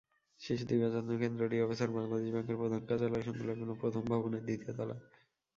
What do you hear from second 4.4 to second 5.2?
দ্বিতীয় তলায়।